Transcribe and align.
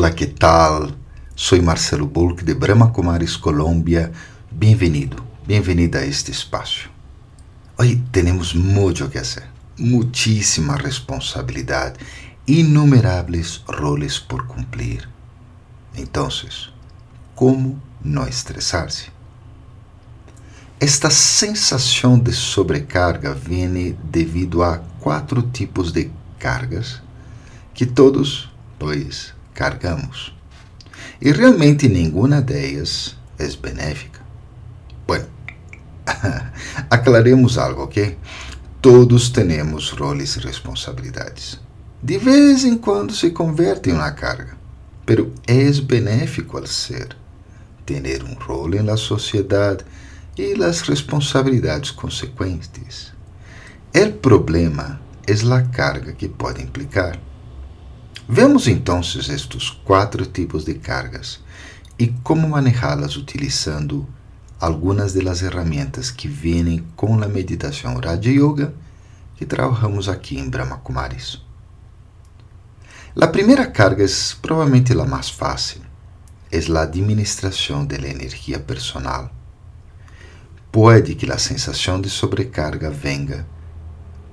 Hola, 0.00 0.14
¿qué 0.14 0.28
tal? 0.28 0.96
Soy 1.34 1.60
Marcelo 1.60 2.06
Bulk 2.06 2.42
de 2.42 2.54
Brahma 2.54 2.92
Kumaris, 2.92 3.36
Colombia. 3.36 4.12
Bienvenido, 4.48 5.16
bienvenida 5.44 5.98
a 5.98 6.04
este 6.04 6.30
espacio. 6.30 6.88
Hoy 7.76 8.00
tenemos 8.12 8.54
mucho 8.54 9.10
que 9.10 9.18
hacer, 9.18 9.48
muchísima 9.76 10.76
responsabilidad, 10.76 11.96
innumerables 12.46 13.64
roles 13.66 14.20
por 14.20 14.46
cumplir. 14.46 15.08
Entonces, 15.96 16.70
¿cómo 17.34 17.82
no 18.00 18.24
estresarse? 18.24 19.06
Esta 20.78 21.10
sensação 21.10 22.20
de 22.20 22.32
sobrecarga 22.32 23.34
vem 23.34 23.98
devido 24.04 24.62
a 24.62 24.78
quatro 25.00 25.42
tipos 25.42 25.92
de 25.92 26.08
cargas 26.38 27.02
que 27.74 27.84
todos, 27.84 28.48
pois, 28.78 29.36
cargamos. 29.58 30.32
E 31.20 31.32
realmente 31.32 31.88
nenhuma 31.88 32.40
delas 32.40 33.16
é 33.36 33.48
benéfica. 33.56 34.20
Bueno, 35.04 35.26
aclaremos 36.88 37.58
algo, 37.58 37.82
ok? 37.82 38.16
Todos 38.80 39.30
temos 39.30 39.90
roles 39.90 40.36
e 40.36 40.40
responsabilidades. 40.40 41.58
De 42.00 42.18
vez 42.18 42.64
em 42.64 42.78
quando 42.78 43.12
se 43.12 43.32
converte 43.32 43.90
em 43.90 43.94
uma 43.94 44.12
carga, 44.12 44.56
pero 45.04 45.32
é 45.48 45.68
benéfico 45.80 46.56
al 46.56 46.68
ser, 46.68 47.16
ter 47.84 48.22
um 48.22 48.34
rol 48.34 48.80
na 48.84 48.96
sociedade 48.96 49.84
e 50.36 50.54
as 50.62 50.82
responsabilidades 50.82 51.90
consequentes. 51.90 53.12
O 53.92 54.12
problema 54.18 55.00
é 55.26 55.32
a 55.52 55.62
carga 55.62 56.12
que 56.12 56.28
pode 56.28 56.62
implicar. 56.62 57.18
Vemos 58.28 58.68
então 58.68 59.00
estes 59.00 59.70
quatro 59.84 60.26
tipos 60.26 60.64
de 60.64 60.74
cargas 60.74 61.40
e 61.98 62.08
como 62.22 62.48
manejá-las 62.48 63.16
utilizando 63.16 64.06
algumas 64.60 65.14
das 65.14 65.40
ferramentas 65.40 66.10
que 66.10 66.28
vêm 66.28 66.84
com 66.94 67.22
a 67.22 67.28
meditação 67.28 67.98
Raja 67.98 68.30
Yoga 68.30 68.74
que 69.36 69.46
trabalhamos 69.46 70.08
aqui 70.08 70.38
em 70.38 70.48
Brahma 70.48 70.76
Kumaris. 70.78 71.40
A 73.18 73.26
primeira 73.28 73.66
carga 73.66 74.04
é 74.04 74.08
provavelmente 74.42 74.92
a 74.92 75.04
mais 75.04 75.30
fácil, 75.30 75.80
é 76.52 76.58
a 76.58 76.82
administração 76.82 77.86
da 77.86 77.96
energia 77.96 78.58
personal 78.58 79.32
Pode 80.70 81.14
que 81.14 81.30
a 81.30 81.38
sensação 81.38 81.98
de 81.98 82.10
sobrecarga 82.10 82.90
venga 82.90 83.46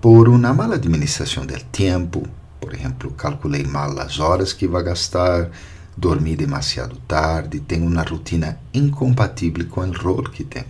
por 0.00 0.30
uma 0.30 0.54
mala 0.54 0.76
administração 0.76 1.44
do 1.44 1.54
tempo, 1.64 2.26
por 2.72 2.78
exemplo, 2.78 3.10
calculei 3.10 3.64
mal 3.64 3.98
as 3.98 4.18
horas 4.18 4.54
que 4.54 4.66
vai 4.66 4.82
gastar, 4.82 5.50
dormi 5.94 6.34
demasiado 6.34 6.96
tarde, 7.06 7.60
tenho 7.60 7.86
uma 7.86 8.02
rotina 8.02 8.58
incompatível 8.72 9.66
com 9.66 9.82
o 9.82 9.92
rol 9.92 10.22
que 10.22 10.42
tenho. 10.42 10.64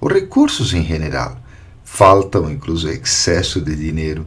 Os 0.00 0.12
recursos 0.12 0.74
em 0.74 0.84
geral, 0.84 1.38
falta 1.84 2.40
ou 2.40 2.50
incluso 2.50 2.88
excesso 2.88 3.60
de 3.60 3.76
dinheiro, 3.76 4.26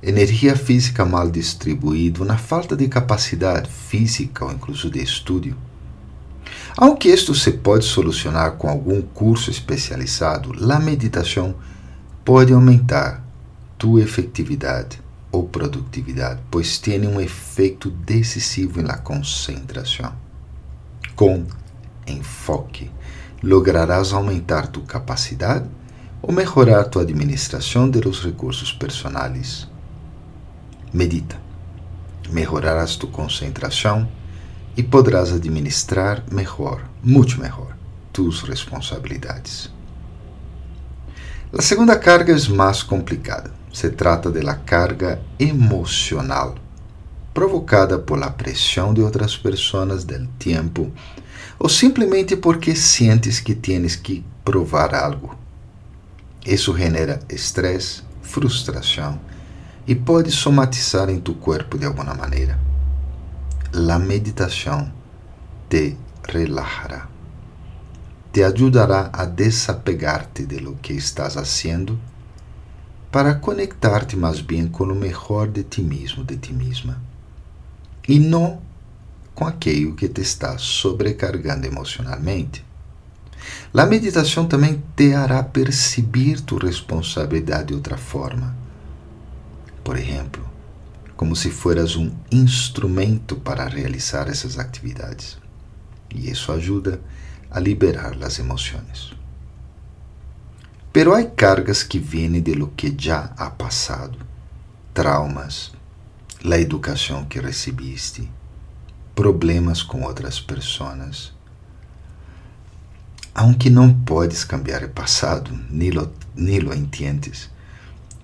energia 0.00 0.54
física 0.54 1.04
mal 1.04 1.28
distribuída, 1.28 2.22
uma 2.22 2.38
falta 2.38 2.76
de 2.76 2.86
capacidade 2.86 3.68
física 3.68 4.44
ou 4.44 4.52
incluso 4.52 4.88
de 4.88 5.02
estudo 5.02 5.56
Aunque 6.76 7.08
isto 7.08 7.34
se 7.34 7.50
pode 7.50 7.84
solucionar 7.84 8.52
com 8.52 8.68
algum 8.68 9.02
curso 9.02 9.50
especializado, 9.50 10.52
a 10.72 10.78
meditação 10.78 11.56
pode 12.24 12.52
aumentar 12.52 13.24
tua 13.76 14.02
efetividade 14.02 15.09
ou 15.32 15.48
produtividade, 15.48 16.40
pois 16.50 16.78
tem 16.78 17.06
um 17.06 17.20
efeito 17.20 17.90
decisivo 17.90 18.82
na 18.82 18.98
concentração. 18.98 20.12
Com 21.14 21.46
enfoque, 22.06 22.90
lograrás 23.42 24.12
aumentar 24.12 24.66
tua 24.66 24.84
capacidade 24.84 25.68
ou 26.22 26.32
melhorar 26.32 26.84
tua 26.84 27.02
administração 27.02 27.88
de 27.88 28.00
los 28.00 28.22
recursos 28.22 28.72
personais. 28.72 29.68
Medita. 30.92 31.40
Melhorarás 32.30 32.96
tu 32.96 33.06
concentração 33.06 34.08
e 34.76 34.82
poderás 34.82 35.32
administrar 35.32 36.22
melhor, 36.30 36.88
muito 37.02 37.40
melhor, 37.40 37.76
tus 38.12 38.42
responsabilidades. 38.42 39.70
A 41.56 41.60
segunda 41.60 41.98
carga 41.98 42.32
é 42.32 42.48
mais 42.50 42.82
complicada. 42.82 43.59
Se 43.72 43.90
trata 43.90 44.30
de 44.30 44.42
la 44.42 44.56
carga 44.56 45.20
emocional, 45.38 46.56
provocada 47.32 47.98
por 47.98 48.18
la 48.18 48.30
pressão 48.30 48.92
de 48.92 49.02
outras 49.02 49.36
pessoas 49.36 50.04
del 50.04 50.26
tempo 50.38 50.90
ou 51.58 51.68
simplesmente 51.68 52.36
porque 52.36 52.74
sientes 52.74 53.40
que 53.40 53.54
tienes 53.54 53.96
que 53.96 54.24
provar 54.44 54.94
algo. 54.94 55.36
Isso 56.44 56.76
genera 56.76 57.20
estresse, 57.28 58.02
frustração 58.22 59.20
e 59.86 59.94
pode 59.94 60.30
somatizar 60.30 61.08
em 61.10 61.20
tu 61.20 61.34
corpo 61.34 61.78
de 61.78 61.84
alguma 61.86 62.14
maneira 62.14 62.70
la 63.72 64.00
meditação 64.00 64.92
te 65.68 65.96
relajará. 66.24 67.08
Te 68.32 68.42
ajudará 68.42 69.10
a 69.12 69.26
desapegar-te 69.26 70.44
de 70.44 70.60
lo 70.60 70.76
que 70.80 70.94
estás 70.94 71.36
haciendo 71.36 71.98
para 73.10 73.34
conectar-te 73.34 74.16
mais 74.16 74.40
bem 74.40 74.68
com 74.68 74.84
o 74.84 74.94
melhor 74.94 75.48
de 75.48 75.64
ti 75.64 75.82
mesmo, 75.82 76.24
de 76.24 76.36
ti 76.36 76.52
mesma, 76.52 77.00
e 78.08 78.18
não 78.18 78.60
com 79.34 79.44
aquilo 79.46 79.94
que 79.94 80.08
te 80.08 80.20
está 80.20 80.56
sobrecargando 80.58 81.66
emocionalmente. 81.66 82.64
A 83.74 83.86
meditação 83.86 84.46
também 84.46 84.82
te 84.94 85.14
hará 85.14 85.42
perceber 85.42 86.40
tu 86.40 86.56
responsabilidade 86.56 87.68
de 87.68 87.74
outra 87.74 87.96
forma. 87.96 88.54
Por 89.82 89.96
exemplo, 89.96 90.48
como 91.16 91.34
se 91.34 91.50
fueras 91.50 91.96
um 91.96 92.12
instrumento 92.30 93.36
para 93.36 93.66
realizar 93.66 94.28
essas 94.28 94.58
atividades. 94.58 95.38
E 96.14 96.30
isso 96.30 96.52
ajuda 96.52 97.00
a 97.50 97.58
liberar 97.58 98.16
as 98.22 98.38
emoções. 98.38 99.19
Pero 101.00 101.14
há 101.14 101.24
cargas 101.24 101.82
que 101.82 101.98
vêm 101.98 102.42
de 102.42 102.54
lo 102.54 102.72
que 102.76 102.94
já 102.94 103.32
ha 103.38 103.48
passado, 103.48 104.18
traumas, 104.92 105.72
a 106.44 106.58
educação 106.58 107.24
que 107.24 107.40
recebiste, 107.40 108.30
problemas 109.14 109.82
com 109.82 110.02
outras 110.02 110.38
pessoas. 110.38 111.32
Aunque 113.34 113.70
não 113.70 113.94
podes 113.94 114.44
cambiar 114.44 114.84
o 114.84 114.90
passado, 114.90 115.50
nem 115.70 115.90
lo, 115.90 116.12
nem 116.36 116.58
lo 116.58 116.74
entiendes, 116.74 117.48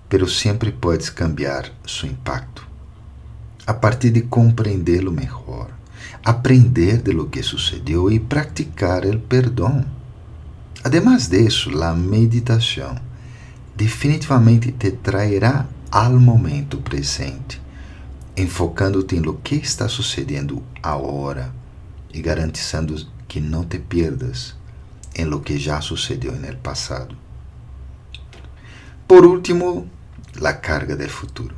pero 0.06 0.28
sempre 0.28 0.70
podes 0.70 1.08
cambiar 1.08 1.72
seu 1.86 2.06
impacto 2.06 2.68
a 3.66 3.72
partir 3.72 4.10
de 4.10 4.20
compreendê-lo 4.20 5.10
melhor, 5.10 5.70
aprender 6.22 7.00
de 7.00 7.12
lo 7.12 7.30
que 7.30 7.42
sucedeu 7.42 8.10
e 8.12 8.20
praticar 8.20 9.06
o 9.06 9.18
perdão. 9.18 9.82
Además 10.86 11.26
disso, 11.26 11.82
a 11.82 11.92
meditação 11.92 12.94
definitivamente 13.74 14.70
te 14.70 14.92
trairá 14.92 15.66
ao 15.90 16.12
momento 16.12 16.76
presente, 16.78 17.60
enfocando-te 18.36 19.16
em 19.16 19.18
lo 19.18 19.34
que 19.42 19.56
está 19.56 19.88
sucedendo 19.88 20.62
agora 20.80 21.52
e 22.14 22.22
garantizando 22.22 23.04
que 23.26 23.40
não 23.40 23.64
te 23.64 23.80
pierdas 23.80 24.54
em 25.16 25.24
lo 25.24 25.40
que 25.40 25.58
já 25.58 25.80
sucedeu 25.80 26.30
no 26.30 26.56
passado. 26.58 27.16
Por 29.08 29.26
último, 29.26 29.90
a 30.40 30.52
carga 30.52 30.94
do 30.94 31.08
futuro. 31.08 31.56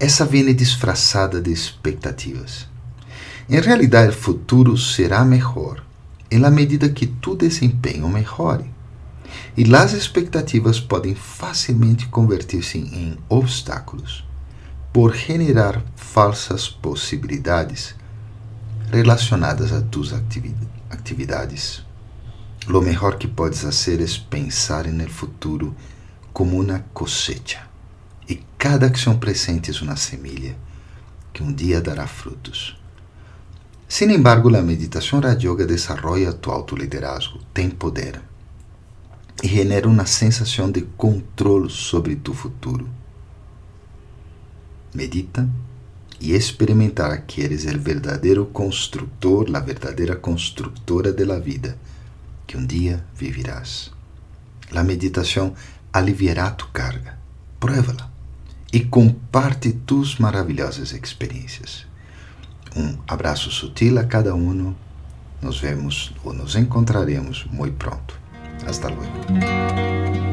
Essa 0.00 0.24
vem 0.24 0.52
disfarçada 0.52 1.40
de 1.40 1.52
expectativas. 1.52 2.66
Em 3.48 3.60
realidade, 3.60 4.10
o 4.10 4.20
futuro 4.20 4.76
será 4.76 5.24
melhor 5.24 5.86
em 6.30 6.38
la 6.38 6.50
medida 6.50 6.88
que 6.88 7.06
tu 7.06 7.34
desempenho 7.34 8.08
melhore. 8.08 8.64
E 9.56 9.74
as 9.74 9.92
expectativas 9.92 10.80
podem 10.80 11.14
facilmente 11.14 12.06
converter-se 12.08 12.78
em 12.78 13.18
obstáculos 13.28 14.24
por 14.92 15.14
generar 15.14 15.82
falsas 15.96 16.68
possibilidades 16.68 17.94
relacionadas 18.90 19.72
a 19.72 19.80
tus 19.82 20.12
atividades. 20.90 21.84
Lo 22.66 22.80
melhor 22.80 23.16
que 23.16 23.28
podes 23.28 23.62
fazer 23.62 24.00
é 24.00 24.06
pensar 24.30 24.86
no 24.86 25.08
futuro 25.08 25.74
como 26.32 26.60
uma 26.60 26.84
cosecha 26.92 27.66
e 28.28 28.42
cada 28.56 28.86
acção 28.86 29.18
presente 29.18 29.70
é 29.70 29.82
uma 29.82 29.96
semilla 29.96 30.54
que 31.32 31.42
um 31.42 31.52
dia 31.52 31.80
dará 31.80 32.06
frutos. 32.06 32.77
Sin 33.88 34.10
embargo, 34.10 34.54
a 34.54 34.62
meditação 34.62 35.20
Raja 35.20 35.48
Yoga 35.48 35.66
desarrolla 35.66 36.34
tu 36.34 36.50
autoliderazgo, 36.50 37.40
te 37.54 37.62
empodera 37.62 38.22
e 39.42 39.48
genera 39.48 39.88
uma 39.88 40.04
sensação 40.04 40.70
de 40.70 40.82
controle 40.82 41.70
sobre 41.70 42.14
tu 42.16 42.34
futuro. 42.34 42.86
Medita 44.92 45.48
y 46.20 46.34
experimentar 46.34 47.24
que 47.24 47.44
eres 47.44 47.64
el 47.64 47.78
verdadero 47.78 48.52
constructor, 48.52 49.48
la 49.48 49.60
verdadera 49.60 50.20
constructora 50.20 51.12
de 51.12 51.24
la 51.24 51.38
vida 51.38 51.76
que 52.46 52.56
um 52.56 52.66
dia 52.66 53.04
vivirás. 53.16 53.90
A 54.74 54.82
meditação 54.82 55.54
aliviará 55.92 56.50
tu 56.50 56.68
carga. 56.72 57.18
Pruébala 57.58 58.10
e 58.72 58.80
comparte 58.80 59.72
tus 59.72 60.18
maravilhosas 60.18 60.92
experiências. 60.92 61.86
Um 62.76 62.96
abraço 63.06 63.50
sutil 63.50 63.98
a 63.98 64.04
cada 64.04 64.34
um. 64.34 64.74
Nos 65.40 65.60
vemos 65.60 66.12
ou 66.24 66.32
nos 66.32 66.56
encontraremos 66.56 67.46
muito 67.50 67.76
pronto. 67.76 68.18
Hasta 68.66 68.88
luego. 68.88 70.27